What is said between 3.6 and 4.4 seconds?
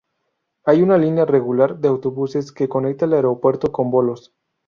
con Volos.